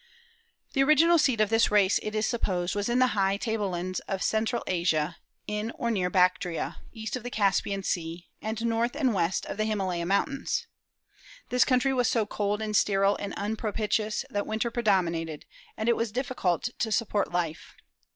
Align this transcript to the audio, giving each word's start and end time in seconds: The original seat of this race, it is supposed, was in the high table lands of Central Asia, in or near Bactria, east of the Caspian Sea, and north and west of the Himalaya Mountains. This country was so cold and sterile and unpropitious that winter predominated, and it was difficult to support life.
The 0.73 0.81
original 0.81 1.19
seat 1.19 1.39
of 1.41 1.51
this 1.51 1.69
race, 1.69 1.99
it 2.01 2.15
is 2.15 2.25
supposed, 2.25 2.73
was 2.73 2.89
in 2.89 2.97
the 2.97 3.09
high 3.13 3.37
table 3.37 3.69
lands 3.69 3.99
of 4.07 4.23
Central 4.23 4.63
Asia, 4.65 5.17
in 5.45 5.69
or 5.77 5.91
near 5.91 6.09
Bactria, 6.09 6.77
east 6.91 7.15
of 7.15 7.21
the 7.21 7.29
Caspian 7.29 7.83
Sea, 7.83 8.27
and 8.41 8.65
north 8.65 8.95
and 8.95 9.13
west 9.13 9.45
of 9.45 9.57
the 9.57 9.65
Himalaya 9.65 10.07
Mountains. 10.07 10.65
This 11.49 11.63
country 11.63 11.93
was 11.93 12.07
so 12.07 12.25
cold 12.25 12.63
and 12.63 12.75
sterile 12.75 13.15
and 13.17 13.35
unpropitious 13.35 14.25
that 14.31 14.47
winter 14.47 14.71
predominated, 14.71 15.45
and 15.77 15.87
it 15.87 15.95
was 15.95 16.11
difficult 16.11 16.69
to 16.79 16.91
support 16.91 17.31
life. 17.31 17.75